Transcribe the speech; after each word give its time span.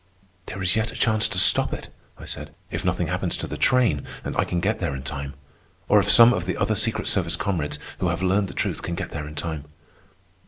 "There 0.47 0.63
is 0.63 0.75
yet 0.75 0.91
a 0.91 0.95
chance 0.95 1.27
to 1.27 1.37
stop 1.37 1.73
it," 1.73 1.93
I 2.17 2.25
said, 2.25 2.55
"if 2.71 2.83
nothing 2.83 3.05
happens 3.05 3.37
to 3.37 3.45
the 3.45 3.55
train 3.55 4.07
and 4.23 4.35
I 4.35 4.45
can 4.45 4.59
get 4.59 4.79
there 4.79 4.95
in 4.95 5.03
time. 5.03 5.35
Or 5.87 5.99
if 5.99 6.09
some 6.09 6.33
of 6.33 6.45
the 6.47 6.57
other 6.57 6.73
secret 6.73 7.05
service 7.05 7.35
comrades 7.35 7.77
who 7.99 8.07
have 8.07 8.23
learned 8.23 8.47
the 8.47 8.55
truth 8.55 8.81
can 8.81 8.95
get 8.95 9.11
there 9.11 9.27
in 9.27 9.35
time." 9.35 9.65